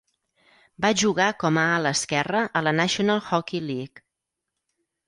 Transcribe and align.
Va 0.85 0.89
jugar 1.01 1.27
com 1.45 1.61
a 1.65 1.67
ala 1.75 1.93
esquerre 1.99 2.43
a 2.61 2.65
la 2.69 2.75
National 2.81 3.25
Hockey 3.31 3.65
League. 3.71 4.07